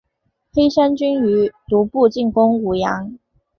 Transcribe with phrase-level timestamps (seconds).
[0.51, 3.19] 黑山军于毒部进攻武阳。